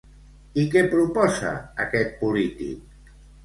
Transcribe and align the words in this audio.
I 0.61 0.63
què 0.75 0.83
proposa 0.93 1.53
aquest 1.87 2.19
polític? 2.25 3.17